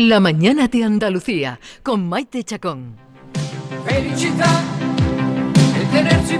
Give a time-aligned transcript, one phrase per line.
[0.00, 2.94] La mañana de Andalucía con Maite Chacón.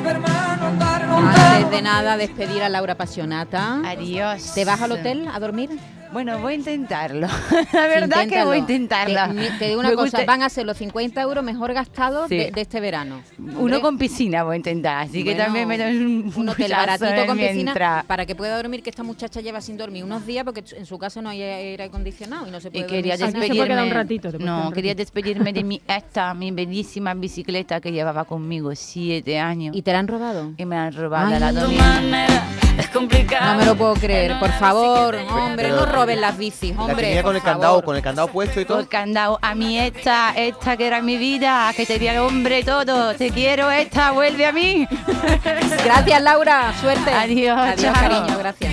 [0.00, 3.82] Per mano, andare Antes de nada, despedir a Laura Pasionata.
[3.84, 4.54] Adiós.
[4.54, 5.70] ¿Te vas al hotel a dormir?
[6.12, 7.26] Bueno, voy a intentarlo.
[7.72, 9.34] La verdad que voy a intentarlo.
[9.34, 12.28] Te, te digo una Me cosa, gusta- van a ser los 50 euros mejor gastados
[12.28, 12.36] Sí.
[12.36, 13.20] de, de este verano.
[13.38, 16.70] Uno Hombre, con piscina voy a intentar, así que también me doy un, un hotel
[16.72, 20.24] baratito con piscina mientras- para que pueda dormir, que esta muchacha lleva sin dormir unos
[20.26, 23.16] días porque en su casa no hay aire acondicionado y no se puede Y quería
[23.16, 23.36] dormir.
[23.36, 24.02] Aquí se puede quedar un despedirme.
[24.30, 29.38] ratito, no, un quería despedirme de mi esta, mi bellísima bicicleta que llevaba conmigo siete
[29.38, 30.52] años ¿Y te la han robado?
[30.56, 32.57] y me han robado Ay, la
[32.94, 33.34] no domingo.
[33.40, 36.94] No me lo puedo creer, por favor, hombre, no roben las bicis, hombre.
[36.94, 38.78] La tenía con el candado, con el candado puesto y todo.
[38.78, 43.14] Por candado, a mí esta, esta que era mi vida, que te el hombre todo,
[43.14, 44.86] te quiero esta, vuelve a mí.
[45.84, 47.12] Gracias, Laura, suerte.
[47.12, 47.94] Adiós, Adiós, chao.
[47.94, 48.72] cariño, gracias.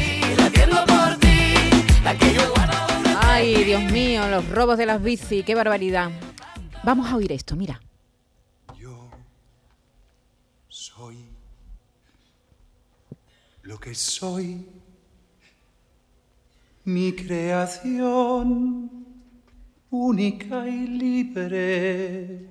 [3.22, 6.10] Ay, Dios mío, los robos de las bicis, qué barbaridad.
[6.84, 7.82] Vamos a oír esto, mira.
[8.78, 9.10] Yo
[10.70, 11.26] soy
[13.66, 14.64] lo que soy,
[16.84, 18.92] mi creación
[19.90, 22.48] única y libre.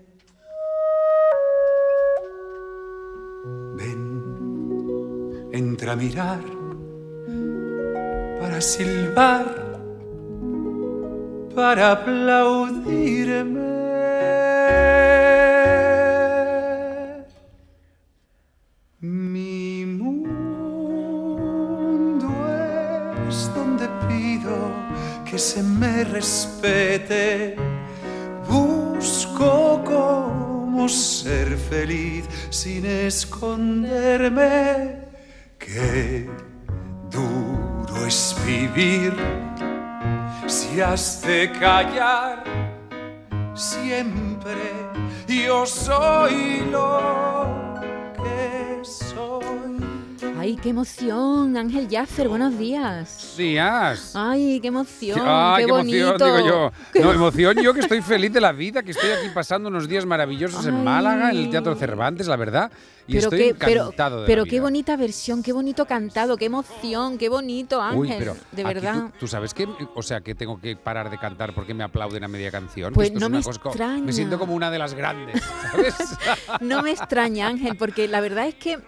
[3.76, 6.40] Ven, entra a mirar
[8.40, 9.46] para silbar,
[11.54, 13.73] para aplaudirme.
[25.54, 27.54] Se me respete.
[28.48, 34.48] Busco cómo ser feliz sin esconderme.
[35.56, 36.28] Qué
[37.08, 39.14] duro es vivir
[40.48, 42.42] si has de callar
[43.54, 44.72] siempre.
[45.28, 47.33] Yo soy lo
[50.44, 53.34] Ay, qué emoción, Ángel Jaffer, buenos días.
[53.38, 54.12] Días.
[54.14, 56.24] Ay, qué emoción, Ay, qué, qué, emoción, bonito.
[56.26, 57.02] digo yo.
[57.02, 60.04] No, emoción yo que estoy feliz de la vida, que estoy aquí pasando unos días
[60.04, 60.84] maravillosos en.
[60.84, 62.70] Málaga, en el Teatro Cervantes, la verdad.
[63.06, 66.36] Y Pero estoy qué, pero, encantado de pero la qué bonita versión, qué bonito cantado,
[66.36, 67.98] qué emoción, qué bonito, Ángel.
[68.00, 68.94] Uy, pero de verdad.
[69.12, 72.22] Tú, tú sabes que, o sea, que tengo que parar de cantar porque me aplauden
[72.22, 72.92] a media canción.
[72.92, 74.04] Pues Esto es no una me cosa extraña.
[74.04, 75.94] Me siento como una de las grandes, ¿sabes?
[76.60, 78.78] No me extraña, Ángel, porque la verdad es que,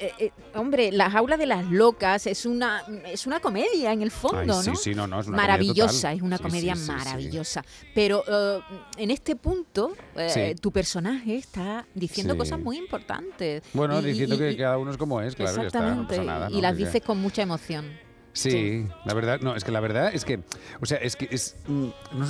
[0.00, 4.10] eh, eh, hombre, La jaula de las locas es una, es una comedia en el
[4.10, 4.76] fondo, Ay, sí, ¿no?
[4.76, 6.92] sí, no, no, es una maravillosa, es una comedia sí, sí, sí.
[6.92, 7.64] maravillosa.
[7.94, 8.60] Pero eh,
[8.96, 13.62] en este punto, eh, tu personaje está diciendo cosas muy importantes.
[13.74, 15.86] Bueno, Y- diciendo y- que y- cada uno es como es, claro, ya está, no
[16.02, 16.50] Exactamente, pasa nada.
[16.50, 18.07] y las dices con mucha emoción.
[18.38, 20.40] Sí, la verdad, no, es que la verdad es que,
[20.80, 21.86] o sea, es que es, mm,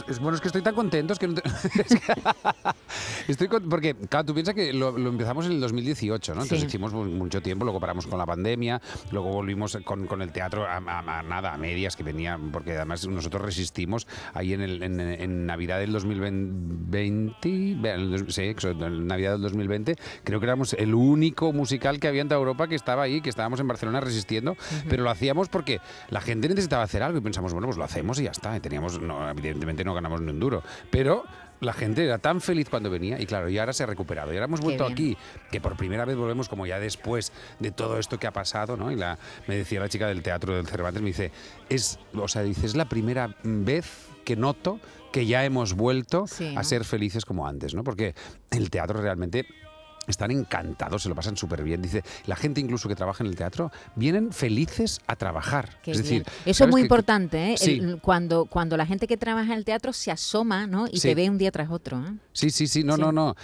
[0.09, 1.43] es- bueno, es que estoy tan contento, es que, no te-
[1.85, 2.13] es que-
[3.29, 6.43] estoy con- porque, claro, tú piensas que lo, lo empezamos en el 2018, ¿no?
[6.43, 6.67] Entonces Sí.
[6.67, 8.81] hicimos mu- mucho tiempo, luego paramos con la pandemia,
[9.11, 12.73] luego volvimos con, con el teatro a, a- a nada, a medias, que venía, porque
[12.77, 18.35] además nosotros resistimos ahí en, el, en, en Navidad del 2020, ve, en el dos-
[18.35, 22.39] sí, en Navidad del 2020, creo que éramos el único musical que había en toda
[22.39, 24.57] Europa que estaba ahí, que estábamos en Barcelona resistiendo,
[24.89, 25.81] pero lo hacíamos porque
[26.11, 28.57] la gente necesitaba hacer algo y pensamos, bueno, pues lo hacemos y ya está.
[28.57, 31.25] Y teníamos, no, evidentemente no ganamos ni un duro, pero
[31.61, 34.33] la gente era tan feliz cuando venía y claro, y ahora se ha recuperado.
[34.33, 35.17] Y ahora hemos vuelto aquí,
[35.51, 38.93] que por primera vez volvemos como ya después de todo esto que ha pasado, ¿no?
[38.93, 41.33] Y la, me decía la chica del teatro del Cervantes, me dice,
[41.69, 44.81] es, o sea, dice, es la primera vez que noto
[45.13, 47.83] que ya hemos vuelto Sí, a ser felices como antes, ¿no?
[47.83, 48.15] Porque
[48.51, 49.47] el teatro realmente
[50.09, 51.83] están encantados, se lo pasan súper bien.
[51.83, 55.79] Dice, la gente incluso que trabaja en el teatro vienen felices a trabajar.
[55.83, 56.23] Qué es bien.
[56.25, 57.57] decir, Eso es ¿sabes muy que- importante, ¿eh?
[57.57, 57.79] Sí.
[57.79, 60.87] El- cuando, cuando la gente que trabaja en el teatro se asoma ¿no?
[60.91, 61.09] y Sí.
[61.09, 61.99] te ve un día tras otro.
[62.01, 62.13] ¿eh?
[62.33, 63.01] Sí, sí, sí, no, Sí.
[63.01, 63.35] no, no.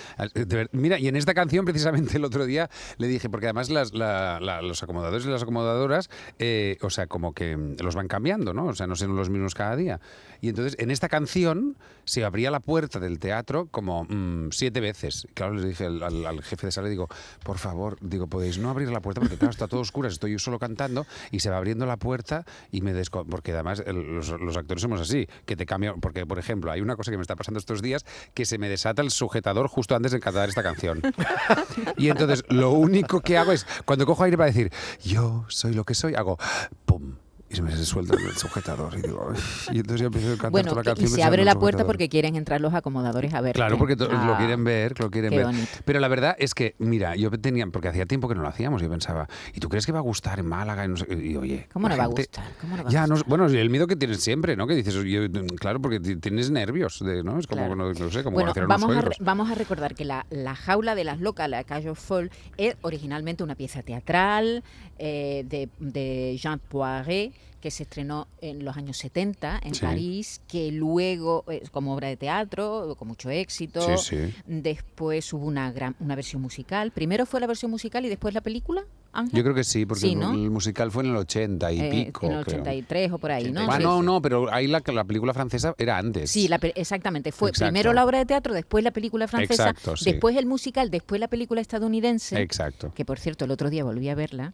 [0.47, 3.93] Ver- Mira, y en esta canción precisamente el otro día le dije, porque además las-
[3.95, 6.09] la- la- los acomodadores y las acomodadoras,
[6.39, 8.67] eh, o sea, como que mm, los van cambiando, ¿no?
[8.67, 10.01] O sea, no son los mismos cada día.
[10.41, 15.27] Y entonces en esta canción se abría la puerta del teatro como mm, siete veces.
[15.35, 17.09] Claro, les dije al, al- al jefe de sala, digo,
[17.43, 20.39] por favor, digo, podéis no abrir la puerta porque claro, está todo oscuro, estoy yo
[20.39, 23.25] solo cantando y se va abriendo la puerta y me desco...
[23.25, 26.01] Porque además el- los, los actores somos así, que te cambian...
[26.01, 28.05] Porque, por ejemplo, hay una cosa que me está pasando estos días
[28.35, 31.01] que se me desata el sujetador justo antes de cantar esta canción.
[31.97, 34.71] Y entonces lo único que hago es, cuando cojo aire para decir,
[35.03, 36.39] yo soy lo que soy, hago
[36.87, 37.15] pum,
[37.49, 38.95] y se me suelta el sujetador.
[38.99, 39.33] Y, digo,
[39.73, 41.09] y entonces ya empiezo a cantar Bueno, toda la y canción.
[41.09, 43.55] se pensando abre la puerta porque quieren entrar los acomodadores a ver.
[43.55, 45.45] Claro, porque lo quieren ver, lo quieren ver.
[45.45, 45.79] bonito.
[45.85, 48.81] Pero la verdad es que, mira, yo tenía, porque hacía tiempo que no lo hacíamos,
[48.83, 50.85] yo pensaba, ¿y tú crees que va a gustar en Málaga?
[50.85, 51.07] Y, no sé?
[51.15, 52.47] Y, oye, ¿Cómo no va a gustar?
[52.61, 53.29] ¿Cómo no va a Ya, no, gustar?
[53.29, 54.67] bueno, el miedo que tienes siempre, ¿no?
[54.67, 55.21] Que dices, yo,
[55.59, 57.39] claro, porque ti- tienes nervios, de, ¿no?
[57.39, 57.77] Es como, Claro.
[57.77, 60.55] no, no sé, como Bueno, unos vamos a, re- vamos a recordar que la, la
[60.55, 64.63] jaula de las locas, la of Fall, es originalmente una pieza teatral
[64.99, 69.81] eh, de, de Jean Poiret que se estrenó en los años 70 en Sí.
[69.81, 74.35] París, que luego, eh, como obra de teatro, con mucho éxito, Sí, sí.
[74.47, 76.91] después hubo una, gran, una versión musical.
[76.91, 78.85] Primero fue la versión musical y después la película,
[79.15, 79.39] Ángel.
[79.39, 80.33] Yo creo que sí, porque Sí, el- ¿no?
[80.35, 82.27] el musical fue en el 80 y Eh, pico.
[82.27, 82.61] en el creo.
[82.61, 83.63] 83 o por ahí, ¿no?
[83.71, 86.31] Ah, no, no, pero ahí la, la película francesa era antes.
[86.31, 87.33] Sí, la exactamente.
[87.33, 87.71] Fue Exacto.
[87.73, 90.11] primero la obra de teatro, después la película francesa, Exacto, sí.
[90.11, 92.39] después el musical, después la película estadounidense.
[92.43, 92.93] Exacto.
[92.95, 94.53] Que por cierto, el otro día volví a verla.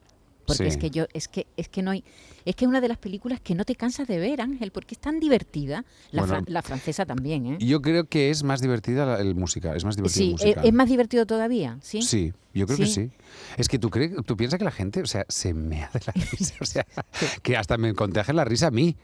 [0.50, 0.68] Porque Sí.
[0.70, 2.04] es que yo, es que, es que no hay,
[2.44, 4.94] es que es una de las películas que no te cansas de ver, Ángel, porque
[4.94, 5.84] es tan divertida.
[6.10, 7.58] La, Bueno, fran- la francesa también, ¿eh?
[7.60, 10.40] Yo creo que es más divertida la- el musical, es más divertido Sí, el es,
[10.42, 10.66] musical.
[10.66, 12.02] es más divertido todavía, ¿sí?
[12.02, 13.10] Sí, yo creo que Sí.
[13.10, 13.10] sí.
[13.56, 16.12] Es que tú crees, tú piensas que la gente, o sea, se mea de la
[16.32, 16.84] risa, o sea,
[17.42, 18.96] que hasta me contagia la risa a mí,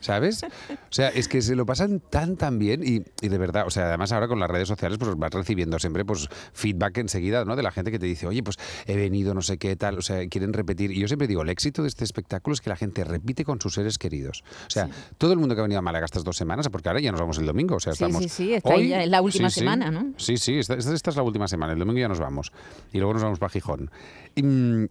[0.00, 0.42] ¿sabes?
[0.44, 0.48] O
[0.92, 3.88] sea, es que se lo pasan tan tan bien y, y de verdad, o sea,
[3.88, 7.56] además ahora con las redes sociales pues vas recibiendo siempre pues feedback enseguida, ¿no?
[7.56, 8.56] De la gente que te dice, "Oye, pues
[8.86, 10.92] he venido, no sé qué tal", o sea, quieren repetir.
[10.94, 13.60] Y yo siempre digo, el éxito de este espectáculo es que la gente repite con
[13.60, 14.44] sus seres queridos.
[14.68, 14.88] O sea,
[15.18, 17.20] todo el mundo que ha venido a Málaga estas dos semanas, porque ahora ya nos
[17.20, 19.60] vamos el domingo, o sea, Sí, estamos sí, sí, está ya, es la última sí,
[19.60, 20.12] semana, ¿no?
[20.16, 21.72] Sí, sí, esta, es la última semana.
[21.72, 22.52] El domingo ya nos vamos.
[22.92, 23.90] Y luego nos vamos para Gijón.
[24.36, 24.42] Y,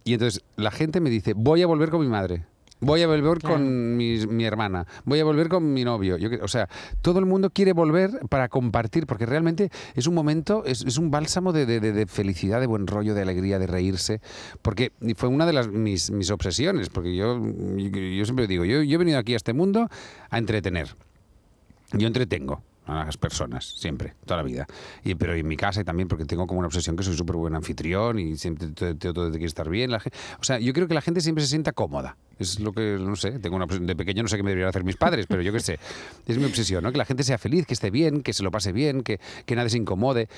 [0.04, 2.44] y entonces la gente me dice, voy a volver con mi madre.
[2.80, 3.56] Voy a volver Claro.
[3.56, 6.18] con mi, mi hermana, voy a volver con mi novio.
[6.18, 6.68] Yo o sea,
[7.00, 11.10] todo el mundo quiere volver para compartir, porque realmente es un momento, es, es un
[11.10, 14.20] bálsamo de, de- de- felicidad, de buen rollo, de alegría, de reírse.
[14.60, 17.40] Porque fue una de las, mis, mis obsesiones, porque yo,
[17.76, 19.88] yo, yo siempre digo, yo, yo he venido aquí a este mundo
[20.28, 20.94] a entretener.
[21.92, 24.66] Yo entretengo a las personas, siempre, toda la vida.
[25.04, 27.36] Y, pero en mi casa y también porque tengo como una obsesión que soy súper
[27.36, 29.90] buen anfitrión y siempre todo, todo quiere estar bien.
[29.90, 32.16] La gen- o sea, yo creo que la gente siempre se sienta cómoda.
[32.38, 34.68] Es lo que, no sé, tengo una obsesión- de pequeño no sé qué me deberían
[34.70, 35.78] hacer mis padres, pero yo qué sé.
[36.26, 36.90] Es mi obsesión, ¿no?
[36.92, 39.54] Que la gente sea feliz, que esté bien, que se lo pase bien, que, que
[39.56, 40.28] nadie se incomode.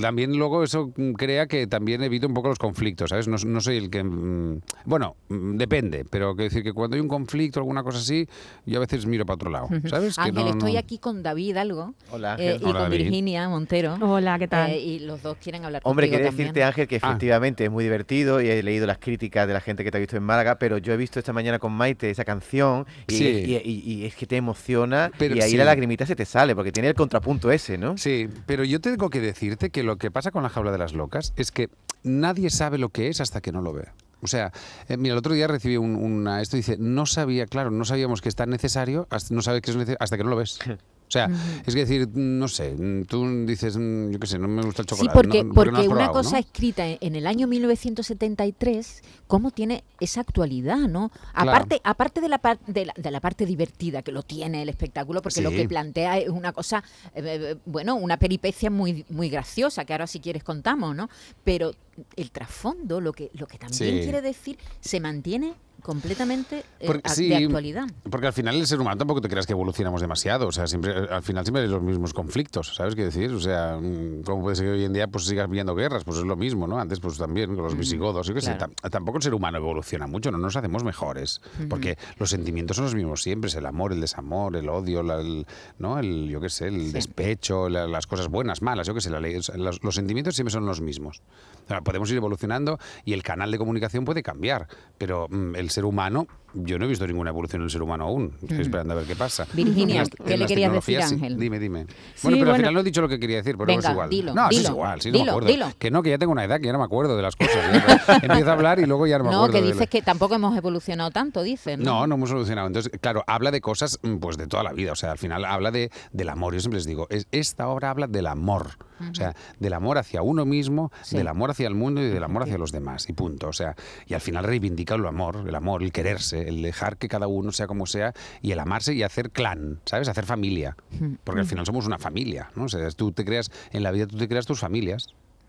[0.00, 3.28] También luego eso crea que también evito un poco los conflictos, ¿sabes?
[3.28, 4.02] No, no soy el que...
[4.02, 7.98] mm, Bueno, mm, depende, pero quiero decir que cuando hay un conflicto o alguna cosa
[7.98, 8.26] así,
[8.66, 10.16] yo a veces miro para otro lado, ¿sabes?
[10.16, 12.60] Que Ángel, no- estoy no- aquí con David Algo Hola, eh, Ángel.
[12.60, 12.98] y Hola, con David.
[13.04, 13.96] Virginia Montero.
[14.00, 14.70] Hola, ¿qué tal?
[14.72, 16.46] eh, y los dos quieren hablar Hombre, contigo quería también.
[16.48, 16.98] decirte, Ángel, que Ah.
[17.10, 20.00] efectivamente es muy divertido y he leído las críticas de la gente que te ha
[20.00, 23.24] visto en Málaga, pero yo he visto esta mañana con Maite esa canción y, Sí.
[23.26, 25.56] y- y- y es que te emociona Pero y ahí sí.
[25.58, 27.98] la lagrimita se te sale porque tiene el contrapunto ese, ¿no?
[27.98, 30.94] Sí, pero yo tengo que decirte que lo que pasa con la jaula de las
[30.94, 31.68] locas es que
[32.02, 33.88] nadie sabe lo que es hasta que no lo ve.
[34.22, 34.52] O sea,
[34.88, 36.40] eh, mira, el otro día recibí un- una...
[36.40, 39.70] Esto dice, no sabía, claro, no sabíamos que es tan necesario, hasta, no sabes que
[39.70, 40.58] es necesario hasta que no lo ves.
[41.08, 41.30] O sea,
[41.66, 42.76] es que decir, no sé,
[43.08, 45.14] tú dices, mm, yo qué sé, no me gusta el Sí, chocolate.
[45.14, 46.36] porque, no- porque no has una cosa ¿no?
[46.38, 51.10] escrita en, el año 1973, ¿cómo tiene esa actualidad, no?
[51.32, 51.50] Claro.
[51.50, 55.22] Aparte, aparte de la, de, la, de la parte divertida que lo tiene el espectáculo,
[55.22, 55.56] porque lo Sí.
[55.56, 56.84] que plantea es una cosa,
[57.14, 61.08] eh, eh, bueno, una peripecia muy, muy graciosa, que ahora si quieres contamos, ¿no?
[61.44, 61.72] Pero
[62.16, 64.02] el trasfondo, lo que, lo que también Sí.
[64.02, 67.86] quiere decir, se mantiene completamente eh, Porque- a- sí, de actualidad.
[68.10, 70.46] Porque al final el ser humano tampoco te creas que evolucionamos demasiado.
[70.48, 73.30] O sea, siempre, al final siempre hay los mismos conflictos, ¿sabes qué decir?
[73.32, 76.04] O sea, mm, ¿cómo puede ser que hoy en día pues sigas viendo guerras?
[76.04, 76.78] Pues es lo mismo, ¿no?
[76.78, 78.56] Antes pues también con los visigodos, yo qué sé.
[78.56, 78.72] claro.
[78.90, 81.40] Tampoco el ser humano evoluciona mucho, no nos hacemos mejores.
[81.68, 85.20] Porque los sentimientos son los mismos siempre, es el amor, el desamor, el odio, la-
[85.20, 85.46] el,
[85.78, 85.98] ¿no?
[85.98, 89.18] El, yo qué sé, el despecho, la- las cosas buenas, malas, yo qué sé, la
[89.20, 91.22] los, los sentimientos siempre son los mismos.
[91.64, 95.72] O sea, podemos ir evolucionando y el canal de comunicación puede cambiar, pero mm, el
[95.72, 98.32] ser humano, yo no he visto ninguna evolución en el ser humano aún.
[98.40, 99.46] Estoy esperando a ver qué pasa.
[99.52, 101.14] Virginia, las- ¿qué le querías decir, sí.
[101.14, 101.38] Ángel?
[101.38, 101.84] Dime, dime.
[102.14, 102.56] Sí, bueno, pero al bueno.
[102.56, 104.08] final no he dicho lo que quería decir, pero es Venga, igual.
[104.08, 105.48] dilo, no, sí es dilo, igual, sí, no me dilo, acuerdo.
[105.50, 105.66] dilo.
[105.78, 107.54] Que no, que ya tengo una edad que ya no me acuerdo de las cosas.
[107.54, 109.52] Ya, empiezo a hablar y luego ya no me No, acuerdo.
[109.52, 111.84] que de la- dices que tampoco hemos evolucionado tanto, dices, ¿no?
[111.84, 112.66] no, no hemos solucionado.
[112.66, 114.92] Entonces, claro, habla de cosas mm, pues de toda la vida.
[114.92, 116.54] O sea, al final habla de, del amor.
[116.54, 118.68] Yo siempre les digo, es, esta obra habla del amor.
[119.10, 121.16] O sea, del amor hacia uno mismo, Sí.
[121.16, 123.08] del amor hacia el mundo y del amor hacia los demás.
[123.08, 123.46] Y punto.
[123.48, 123.76] O sea,
[124.08, 127.52] y al final reivindica el amor, el amor, el quererse, el dejar que cada uno
[127.52, 130.08] sea como sea y el amarse y hacer clan, ¿sabes?
[130.08, 130.76] Hacer familia.
[131.24, 132.64] Porque al final somos una familia, ¿no?
[132.64, 135.08] O sea, tú te creas, en la vida tú te creas tus familias.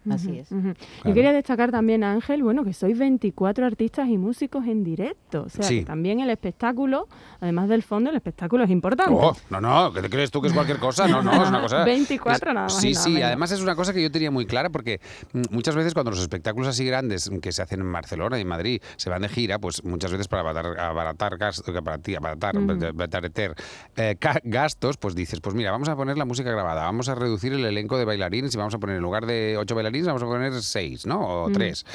[0.09, 0.51] Así es.
[0.51, 0.61] ujú.
[0.73, 0.75] Claro.
[1.05, 5.43] Yo quería destacar también, Ángel, bueno, que sois 24 artistas y músicos en directo.
[5.43, 5.79] O sea, Sí.
[5.79, 7.07] que también el espectáculo,
[7.41, 9.13] además del fondo, el espectáculo es importante.
[9.15, 11.07] Oh, no, no, ¿qué te crees tú que es cualquier cosa?
[11.07, 11.83] No, no, es una cosa...
[11.85, 13.27] 24 es- nada más Sí, nada sí, menos.
[13.27, 14.99] además es una cosa que yo tenía muy clara porque
[15.33, 18.41] mm, muchas veces cuando los espectáculos así grandes mm, que se hacen en Barcelona y
[18.41, 22.55] en Madrid se van de gira, pues muchas veces para abaratar, abaratar, gas- abaratar, abaratar,
[22.57, 23.55] abaratar,
[23.97, 27.53] eh, gastos, pues dices, pues mira, vamos a poner la música grabada, vamos a reducir
[27.53, 30.25] el elenco de bailarines y vamos a poner en lugar de ocho bailarines, vamos a
[30.25, 31.43] poner seis, ¿no?
[31.45, 31.85] O tres.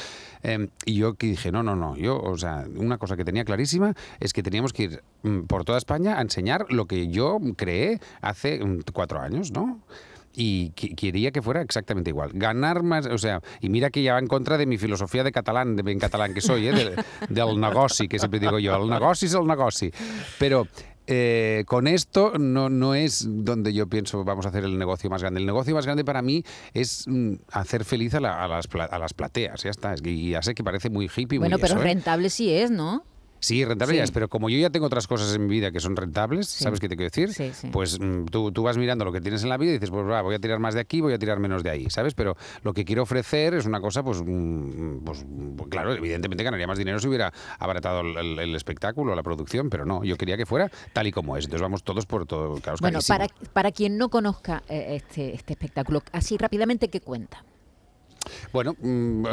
[0.43, 3.45] Em, y yo que dije, no, no, no, yo, o sea, una cosa que tenía
[3.45, 7.39] clarísima es que teníamos que ir mm, por toda España a enseñar lo que yo
[7.57, 9.81] creé hace mm, cuatro años, ¿no?
[10.37, 12.31] Y que- quería que fuera exactamente igual.
[12.35, 15.31] Ganar más, o sea, y mira que ya va en contra de mi filosofía de
[15.33, 16.73] catalán, de ben catalán que soy, ¿eh?
[16.73, 19.93] de- del negoci, que siempre digo yo, el negoci es el negoci.
[20.39, 20.67] Pero
[21.07, 25.21] eh, con esto no, no es donde yo pienso vamos a hacer el negocio más
[25.23, 25.41] grande.
[25.41, 28.85] El negocio más grande para mí es mm, hacer feliz a, la- a las, pla-
[28.85, 29.95] a las plateas, ya está.
[29.95, 31.85] Es que- Y ya sé que parece muy hippie, Bueno, muy pero eso, ¿eh?
[31.85, 33.05] rentable sí es, ¿no?
[33.41, 34.05] Sí, rentable ya Sí.
[34.05, 36.81] es, pero como yo ya tengo otras cosas en mi vida que son rentables, ¿sabes
[36.81, 37.33] qué te quiero decir?
[37.35, 37.69] Sí, sí.
[37.71, 40.07] Pues mm, tú, tú vas mirando lo que tienes en la vida y dices, pues
[40.07, 42.15] va, voy a tirar más de aquí, voy a tirar menos de ahí, ¿sabes?
[42.15, 46.67] Pero lo que quiero ofrecer es una cosa, pues, mm, pues mm, claro, evidentemente ganaría
[46.67, 50.37] más dinero si hubiera abaratado el, el- el espectáculo, la producción, pero no, yo quería
[50.39, 51.45] que fuera tal y como es.
[51.45, 53.19] Entonces vamos todos por todo, claro, Bueno, carísimo.
[53.19, 57.45] para, para quien no conozca eh, este, este espectáculo, así rápidamente, ¿qué cuenta?
[58.53, 59.25] Bueno, mm,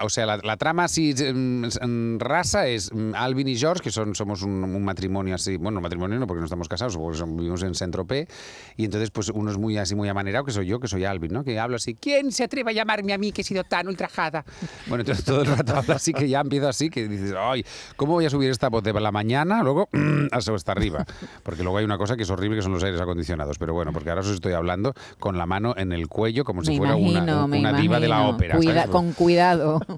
[0.00, 4.14] o sea, la, la trama así en rasa es mm, Alvin y George, que son,
[4.14, 7.62] somos un, un matrimonio así, bueno, matrimonio no porque no estamos casados, porque son- vivimos
[7.62, 8.28] en Saint-Tropez,
[8.76, 11.32] y entonces pues uno es muy así, muy amanerado, que soy yo, que soy Alvin,
[11.32, 11.44] ¿no?
[11.44, 14.44] Que hablo así, ¿quién se atreve a llamarme a mí que he sido tan ultrajada?
[14.86, 17.64] Bueno, entonces todo el rato hablo así, que ya empiezo así, que dices, ay,
[17.96, 19.62] ¿cómo voy a subir esta voz de la mañana?
[19.62, 19.88] Luego,
[20.32, 21.04] hasta arriba,
[21.42, 23.92] porque luego hay una cosa que es horrible, que son los aires acondicionados, pero bueno,
[23.92, 26.94] porque ahora os estoy hablando con la mano en el cuello, como si me fuera
[26.96, 28.33] una- imagino, me una, diva de la imagino.
[28.34, 28.56] Ópera.
[28.56, 28.90] Cuida- ¿sabes?
[28.90, 29.80] con cuidado.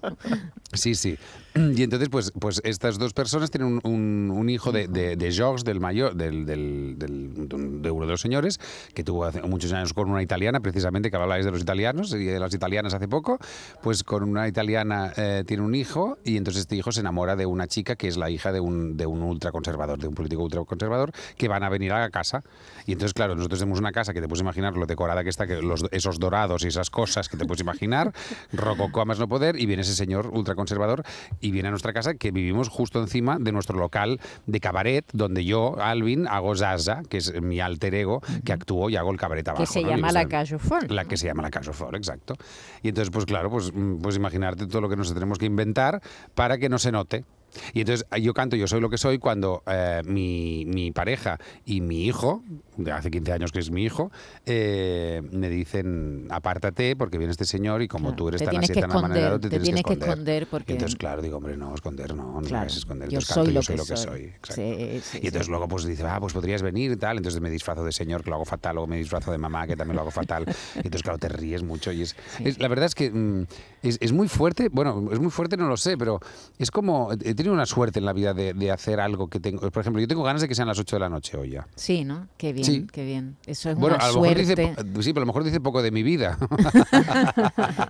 [0.72, 1.16] Sí, sí.
[1.54, 5.32] Y entonces, pues, pues estas dos personas tienen un, un- un hijo de, de, de
[5.32, 7.48] Georges, del mayor, del, del, del-
[7.82, 8.60] de uno de los señores,
[8.92, 12.24] que tuvo hace muchos años con una italiana, precisamente, que hablabais de los italianos y
[12.24, 13.38] de las italianas hace poco,
[13.80, 17.46] pues con una italiana eh, tiene un hijo y entonces este hijo se enamora de
[17.46, 21.12] una chica que es la hija de un, de un ultraconservador, de un político ultraconservador,
[21.38, 22.42] que van a venir a la casa.
[22.86, 25.46] Y entonces, claro, nosotros tenemos una casa que te puedes imaginar lo decorada que está,
[25.46, 28.12] que los, esos dorados y esas cosas que te puedes imaginar,
[28.52, 31.02] rococó a más no poder, y viene ese señor ultraconservador
[31.40, 35.44] y viene a nuestra casa que vivimos justo encima de nuestro local de cabaret, donde
[35.44, 39.46] yo, Alvin, hago Zaza, que es mi alter ego, que actúo y hago el cabaret
[39.48, 39.62] abajo.
[39.62, 40.90] que se llama La Calle Fort.
[40.90, 42.34] la que se llama la Casa Fort, exacto.
[42.82, 46.00] Y entonces, pues claro, pues, mm, pues imaginarte todo lo que nos tenemos que inventar
[46.34, 47.24] para que no se note.
[47.72, 51.80] Y entonces yo canto Yo soy lo que soy cuando eh, mi, mi pareja y
[51.80, 52.42] mi hijo,
[52.76, 54.10] de hace 15 años que es mi hijo,
[54.44, 58.70] eh, me dicen apártate porque viene este señor y como Claro, tú eres tan tienes
[58.70, 60.08] así que tan amanerado, te te, tienes que esconder.
[60.08, 62.78] esconder porque- Y entonces, claro, digo, hombre, no, esconder, no, no me Claro, vas a
[62.78, 63.08] esconder.
[63.08, 64.06] yo Entonces soy canto lo Yo soy que lo que soy.
[64.06, 64.22] soy.
[64.24, 64.54] exacto.
[64.54, 65.50] Sí, sí, y entonces sí.
[65.50, 67.16] luego pues dice, ah, pues podrías venir y tal.
[67.16, 68.74] Entonces me disfrazo de señor, que lo hago fatal.
[68.76, 70.44] Luego me disfrazo de mamá, que también lo hago fatal.
[70.76, 71.92] Y entonces, claro, te ríes mucho.
[71.92, 73.46] Y es, es- la verdad es que mm,
[73.82, 74.68] es, es muy fuerte.
[74.70, 76.20] Bueno, es muy fuerte, no lo sé, pero
[76.58, 77.12] es como.
[77.12, 79.70] He tenido una suerte en la vida de, de hacer algo que tengo.
[79.70, 81.66] Por ejemplo, yo tengo ganas de que sean las 8 de la noche hoy ya.
[81.74, 82.28] Sí, ¿no?
[82.36, 82.86] Qué bien, Sí.
[82.92, 83.36] qué bien.
[83.46, 84.62] Eso es Bueno, una a lo mejor suerte.
[84.62, 86.36] dice, po- sí, pero a lo mejor dice poco de mi vida.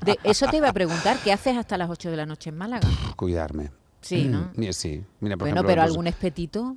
[0.04, 2.56] De- eso te iba a preguntar, ¿qué haces hasta las 8 de la noche en
[2.59, 2.88] Málaga?
[3.16, 3.71] Cuidarme.
[4.00, 4.50] Sí, ¿no?
[4.54, 5.02] Mm, Sí.
[5.21, 6.76] Mira, por Bueno, ejemplo, pero pues- algún espetito.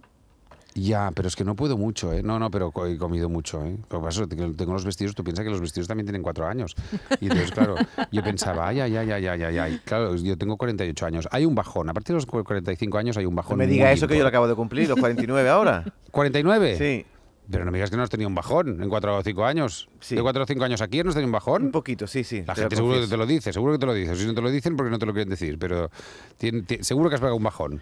[0.76, 2.22] Ya, pero es que no puedo mucho, ¿eh?
[2.22, 3.76] No, no, pero he comido mucho, ¿eh?
[3.90, 6.22] Lo que pasa es que tengo los vestidos, tú piensas que los vestidos también tienen
[6.22, 6.76] cuatro años.
[7.20, 7.76] Y entonces, claro,
[8.12, 9.82] yo pensaba, ay, ay, ay, ay, ay, ay, ay.
[9.84, 11.28] Claro, yo tengo 48 años.
[11.32, 11.90] Hay un bajón.
[11.90, 13.58] A partir de los cu- 45 años hay un No bajón.
[13.58, 15.84] me diga eso que yo lo acabo de cumplir, los 49 ahora.
[16.12, 16.78] ¿49?
[16.78, 17.06] Sí,
[17.52, 19.90] Pero no me digas que no has tenido un bajón en 4 o 5 años.
[20.00, 20.16] Sí.
[20.16, 21.64] ¿De 4 o 5 años aquí no has tenido un bajón?
[21.66, 22.44] un poquito, sí, sí.
[22.46, 24.16] La gente seguro que te lo dice, seguro que te lo dice.
[24.16, 25.58] Si no te lo dicen, porque no te lo quieren decir.
[25.58, 25.90] Pero
[26.82, 27.82] seguro que has pegado un bajón.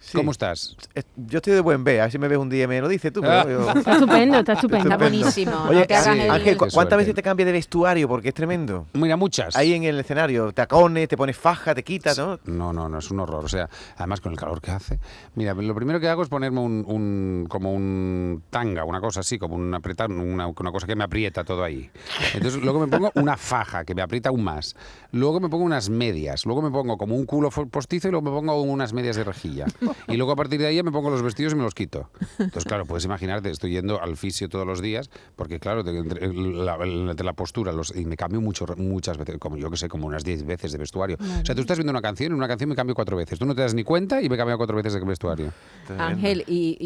[0.00, 0.16] Sí.
[0.16, 0.76] ¿Cómo estás?
[0.94, 2.80] Es- Yo estoy de buen ver, a ver si me ves un día y me
[2.80, 3.20] lo dices tú.
[3.24, 3.42] Ah.
[3.44, 4.84] Pero yo- Está estupendo, está estupendo.
[4.84, 5.64] Está buenísimo.
[5.68, 6.20] Oye, no te hagas sí.
[6.20, 8.08] el- Ángel, ¿cu- Qué ¿cuántas veces te cambias de vestuario?
[8.08, 8.86] Porque es tremendo.
[8.94, 9.56] Mira, muchas.
[9.56, 12.38] Ahí en el escenario, tacones, te pones faja, te quitas, ¿no?
[12.44, 13.44] No, no, no, es un horror.
[13.44, 14.98] O sea, además con el calor que hace.
[15.34, 19.38] Mira, lo primero que hago es ponerme un, un- como un tanga, una cosa así,
[19.38, 21.90] como un apretar, una, una cosa que me aprieta todo ahí.
[22.34, 24.76] Entonces luego me pongo una faja que me aprieta aún más.
[25.12, 26.46] Luego me pongo unas medias.
[26.46, 29.66] Luego me pongo como un culo postizo y luego me pongo unas medias de rejilla.
[30.08, 32.10] Y luego a partir de ahí ya me pongo los vestidos y me los quito.
[32.38, 36.32] Entonces, claro, puedes imaginarte, estoy yendo al fisio todos los días, porque claro, de- entre
[36.32, 39.88] la, entre la postura los, y me cambio mucho, muchas veces, como yo que sé,
[39.88, 41.16] como unas 10 veces de vestuario.
[41.20, 43.38] O sea, tú estás viendo una canción y en una canción me cambio cuatro veces.
[43.38, 45.52] Tú no te das ni cuenta y me cambio cuatro veces de vestuario.
[45.98, 46.76] Ángel, ¿y,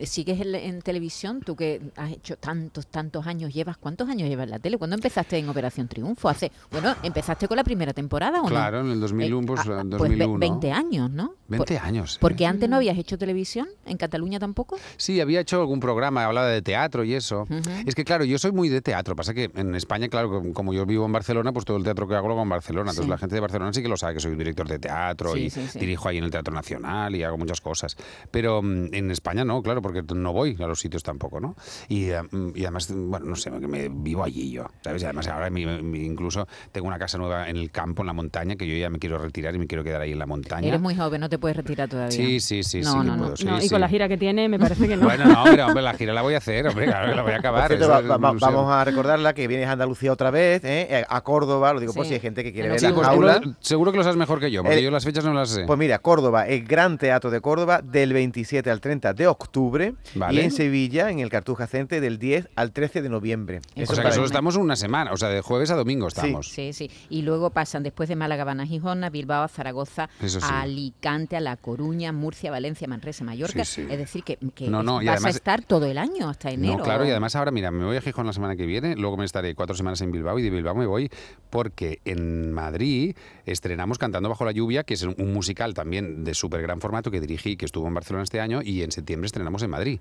[0.00, 1.40] y sigues en, en televisión?
[1.40, 4.78] Tú que has hecho tantos, tantos años, llevas ¿cuántos años llevas en la tele?
[4.78, 6.28] ¿Cuándo empezaste en Operación Triunfo?
[6.28, 8.48] Hace, bueno, empezaste con la primera temporada, ¿o no?
[8.48, 10.38] Claro, en el 2001, pues, ah, en pues ve- 2001.
[10.38, 11.34] 20 años, ¿no?
[11.48, 12.16] 20 Por- años.
[12.16, 12.18] ¿eh?
[12.52, 14.76] Antes no habías hecho televisión, en Cataluña tampoco.
[14.96, 17.46] Sí, había hecho algún programa, hablaba de teatro y eso.
[17.86, 19.16] Es que, claro, yo soy muy de teatro.
[19.16, 22.14] Pasa que en España, claro, como- yo vivo en Barcelona, pues todo el teatro que
[22.14, 22.90] hago lo hago en Barcelona.
[22.90, 23.10] Entonces Sí.
[23.10, 25.40] la gente de Barcelona sí que lo sabe, que soy un director de teatro Sí,
[25.46, 27.96] y sí, dirijo ahí en el Teatro Nacional y hago muchas cosas.
[28.30, 31.56] Pero mm, en España no, claro, porque no voy a los sitios tampoco, ¿no?
[31.88, 35.02] Y, eh, mm, y además, bueno, no sé, que me vivo allí yo, ¿sabes?
[35.02, 38.12] Y además ahora mi- mi- incluso tengo una casa nueva en el campo, en la
[38.12, 40.68] montaña, que yo ya me quiero retirar y me quiero quedar ahí en la montaña.
[40.68, 42.10] Eres muy joven, no te puedes retirar todavía.
[42.16, 43.22] Sí, sí, sí, No, sí, que no, no.
[43.22, 43.68] puedo, sí, No, y sí.
[43.70, 45.04] con la gira que tiene, me parece que no.
[45.06, 47.36] Bueno, no, pero hombre, la gira la voy a hacer, hombre, claro la voy a
[47.36, 47.68] acabar.
[47.68, 51.04] cierto, va- va- vamos a recordarla que vienes a Andalucía otra vez, ¿eh?
[51.08, 53.40] a Córdoba, lo digo por si hay gente que quiere ver Sí, la pues jaula.
[53.42, 55.48] lo- seguro que lo sabes mejor que yo, porque Eh, yo las fechas no las
[55.48, 55.64] sé.
[55.64, 60.40] Pues mira, Córdoba, el Gran Teatro de Córdoba del 27 al 30 de octubre Vale.
[60.40, 63.60] y en Sevilla, en el Cartuja Center, del 10 al 13 de noviembre.
[63.74, 66.48] Eso o sea que solo estamos una semana, o sea, de jueves a domingo estamos.
[66.50, 66.90] Sí, sí.
[67.08, 70.08] Y luego pasan después de Málaga, Gijón, a Bilbao, a Zaragoza,
[70.42, 73.64] a Alicante, a La Coruña, Murcia, Valencia, Manresa, Mallorca.
[73.64, 73.88] Sí, sí.
[73.90, 76.78] Es decir, que, que No, no, vas además- a estar todo el año hasta enero.
[76.78, 79.16] No, claro, y además ahora, mira, me voy a Gijón la semana que viene, luego
[79.16, 81.10] me estaré cuatro semanas en Bilbao y de Bilbao me voy
[81.50, 83.14] porque en Madrid
[83.46, 87.20] estrenamos Cantando bajo la lluvia, que es un musical también de súper gran formato que
[87.20, 90.00] dirigí, que estuvo en Barcelona este año y en septiembre estrenamos en Madrid.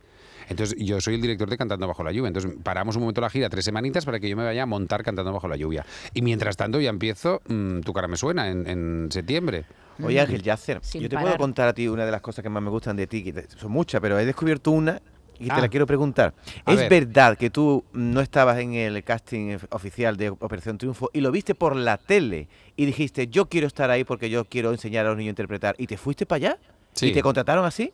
[0.50, 3.30] Entonces yo soy el director de Cantando bajo la lluvia, entonces paramos un momento la
[3.30, 5.86] gira, tres semanitas, para que yo me vaya a montar Cantando bajo la lluvia.
[6.14, 9.66] Y mientras tanto ya empiezo mm, Tu cara me suena en, en septiembre.
[10.04, 11.30] Oye, Ángel Yacer, Sin yo te parar.
[11.32, 13.34] puedo contar a ti una de las cosas que más me gustan de ti, que
[13.34, 15.02] te- son muchas, pero he descubierto una
[15.40, 15.60] y te Ah.
[15.62, 16.34] la quiero preguntar.
[16.66, 16.90] A ¿Es ver.
[16.90, 21.56] verdad que tú no estabas en el casting oficial de Operación Triunfo y lo viste
[21.56, 25.18] por la tele y dijiste, yo quiero estar ahí porque yo quiero enseñar a los
[25.18, 26.58] niños a interpretar y te fuiste para allá?
[26.94, 27.08] Sí.
[27.08, 27.92] ¿Y te contrataron así?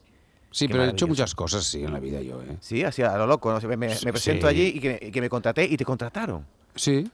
[0.51, 2.57] Sí, Qué pero he hecho muchas cosas, sí, en la vida yo, ¿eh?
[2.61, 3.51] Sí, así a lo loco.
[3.53, 3.59] ¿no?
[3.67, 4.05] Me, me- me Sí.
[4.07, 6.45] presento allí y que, que me contraté y te contrataron.
[6.75, 7.09] Sí,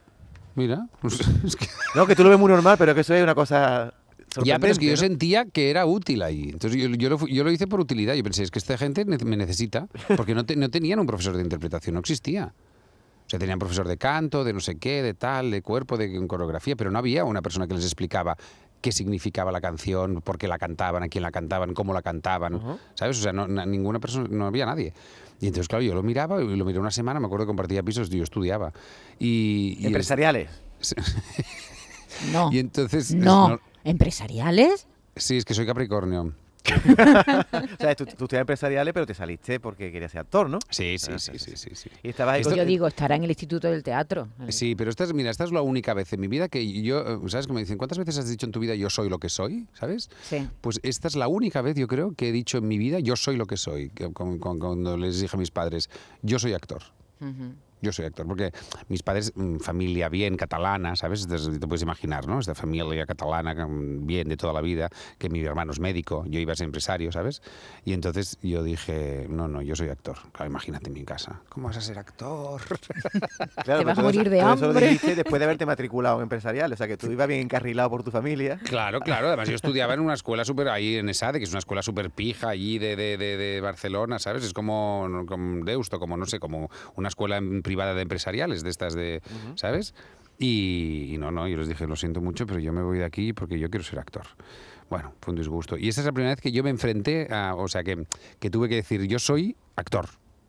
[0.54, 0.86] mira.
[1.94, 3.92] No, que tú lo ves muy normal, pero que eso es una cosa
[4.42, 4.96] Ya, pero es que yo ¿no?
[4.96, 6.50] sentía que era útil ahí.
[6.52, 8.14] Entonces yo, yo lo, yo lo hice por utilidad.
[8.14, 9.86] Yo pensé, es que esta gente me necesita.
[10.16, 12.52] Porque no, te- no tenían un profesor de interpretación, no existía.
[13.26, 16.26] O sea, tenían profesor de canto, de no sé qué, de tal, de cuerpo, de
[16.26, 18.36] coreografía, pero no había una persona que les explicaba
[18.82, 22.60] qué significaba la canción, por qué la cantaban, a quién la cantaban, cómo la cantaban,
[22.94, 23.18] ¿sabes?
[23.18, 24.92] O sea, no, na- ninguna persona, no había nadie.
[25.40, 27.82] Y entonces, claro, yo lo miraba y lo miré una semana, me acuerdo que compartía
[27.82, 28.74] pisos, yo estudiaba.
[29.18, 30.50] Y, y, Empresariales.
[32.32, 33.14] No, y entonces...
[33.14, 33.58] no.
[33.84, 34.86] ¿Empresariales?
[35.16, 36.32] Sí, es que soy Capricornio.
[36.64, 40.58] O sea, tú, tú estudias empresariales, pero te saliste porque querías ser actor, ¿no?
[40.70, 41.90] Sí, sí, Ah, sí, sí, sí, sí.
[42.02, 44.28] Y estabas Esto- Yo digo, estará en el Instituto del Teatro.
[44.48, 47.00] Sí, pero esta es, mira, esta es la única vez en mi vida que yo,
[47.00, 47.46] eh, ¿sabes?
[47.46, 49.66] Que me dicen, ¿cuántas veces has dicho en tu vida yo soy lo que soy?
[49.74, 50.08] ¿Sabes?
[50.22, 50.48] Sí.
[50.62, 53.14] Pues esta es la única vez, yo creo, que he dicho en mi vida yo
[53.16, 53.90] soy lo que soy.
[53.90, 55.90] que- con- con- Cuando les dije a mis padres,
[56.22, 56.82] yo soy actor.
[57.84, 58.50] Yo soy actor, porque
[58.88, 61.26] mis padres, mm, familia bien catalana, ¿sabes?
[61.28, 62.40] Te puedes imaginar, ¿no?
[62.40, 66.40] Esta familia catalana, mm, bien de toda la vida, que mi hermano es médico, yo
[66.40, 67.42] iba a ser empresario, ¿sabes?
[67.84, 70.16] Y entonces yo dije, no, no, yo soy actor.
[70.32, 71.42] Claro, imagínate en mi casa.
[71.50, 72.60] ¿Cómo vas a ser actor?
[73.64, 74.86] Claro, Te vas a morir de todo eso lo hambre.
[74.88, 78.02] dijiste después de haberte matriculado en empresarial, o sea que tú ibas bien encarrilado por
[78.02, 78.58] tu familia.
[78.64, 79.28] Claro, claro.
[79.28, 82.10] Además, yo estudiaba en una escuela súper ahí en ESADE, que es una escuela súper
[82.10, 84.44] pija allí de, de, de, de Barcelona, ¿sabes?
[84.44, 88.70] Es como, como Deusto, como no sé, como una escuela en- privada de empresariales, de
[88.70, 89.20] estas de,
[89.56, 89.94] ¿sabes?
[90.38, 93.04] Y, y no, no, yo les dije, lo siento mucho, pero yo me voy de
[93.04, 94.26] aquí porque yo quiero ser actor.
[94.88, 95.76] Bueno, fue un disgusto.
[95.76, 98.06] Y esta es la primera vez que yo me enfrenté a, o sea, que,
[98.38, 100.06] que tuve que decir, yo soy actor.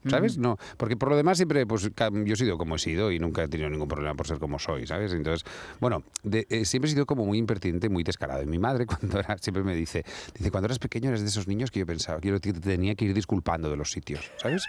[0.10, 0.38] ¿Sabes?
[0.38, 3.44] No, porque por lo demás siempre, pues yo he sido como he sido y nunca
[3.44, 5.14] he tenido ningún problema por ser como soy, ¿sabes?
[5.14, 5.44] Entonces,
[5.80, 8.44] bueno, de- eh, siempre he sido como muy impertinente, muy descarado.
[8.44, 10.04] Y mi madre cuando era, siempre me dice,
[10.38, 12.96] dice, cuando eras pequeño eres de esos niños que yo pensaba que yo te tenía
[12.96, 14.64] que ir disculpando de los sitios, ¿sabes?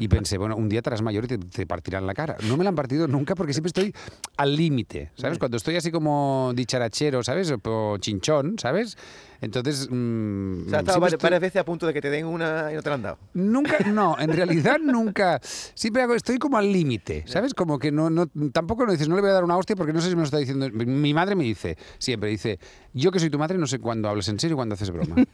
[0.00, 2.36] Y pensé, bueno, un día te harás mayor y te, te partirán la cara.
[2.48, 3.94] No me la han partido nunca porque siempre estoy
[4.36, 5.38] al límite, ¿sabes?
[5.38, 7.52] Cuando estoy así como dicharachero, ¿sabes?
[7.64, 8.96] O chinchón, ¿sabes?
[9.40, 12.24] Entonces, mm, O sea, has estado varias, estoy- veces a punto de que te den
[12.26, 13.18] una y no te la han dado.
[13.34, 15.40] Nunca, no, en realidad nunca.
[15.42, 17.52] Siempre hago, estoy como al límite, ¿sabes?
[17.54, 19.92] Como que no, no, tampoco no dices, no le voy a dar una hostia porque
[19.92, 20.68] no sé si me lo está diciendo.
[20.72, 22.58] Mi madre me dice, siempre dice,
[22.94, 25.16] yo que soy tu madre no sé cuándo hablas en serio y cuándo haces broma.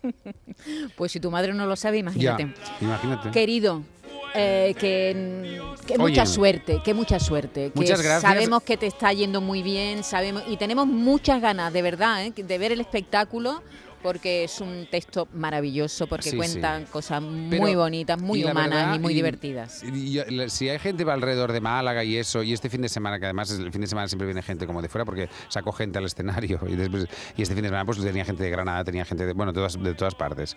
[0.97, 2.37] Pues si tu madre no lo sabe, ya,
[2.81, 3.31] imagínate.
[3.31, 3.83] Querido,
[4.35, 5.99] eh, que, que Oye.
[6.03, 7.71] mucha suerte, que mucha suerte.
[7.73, 8.23] Que Muchas gracias.
[8.23, 12.33] Sabemos que te está yendo muy bien, sabemos y tenemos muchas ganas, de verdad, ¿eh?
[12.37, 13.63] de ver el espectáculo
[14.03, 16.37] porque es un texto maravilloso, porque Sí, sí.
[16.37, 19.85] cuentan cosas Pero- muy bonitas, muy y humanas verdad, y muy y- divertidas.
[19.85, 22.89] y la- si hay gente va alrededor de Málaga y eso, y este fin de
[22.89, 25.71] semana, que además el fin de semana siempre viene gente como de fuera porque sacó
[25.71, 28.83] gente al escenario, y, después, y este fin de semana pues tenía gente de Granada,
[28.83, 30.57] tenía gente de, bueno, todas, de todas partes.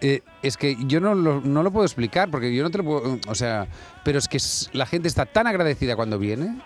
[0.00, 2.84] Eh, es que yo no lo, no lo puedo explicar, porque yo no te lo
[2.84, 3.66] puedo, o sea,
[4.04, 4.38] pero es que
[4.72, 6.56] la gente está tan agradecida cuando viene,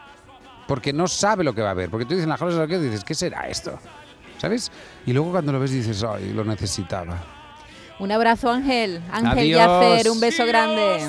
[0.68, 2.78] porque no sabe lo que va a ver, porque tú dices en la jaula de
[2.78, 3.78] dices, ¿qué será esto?
[4.38, 4.70] ¿Sabes?
[5.06, 7.18] Y luego cuando lo ves dices, ay, lo necesitaba.
[7.98, 9.00] Un abrazo, Ángel.
[9.12, 9.48] Ángel.
[9.50, 11.06] Yacer, un beso grande.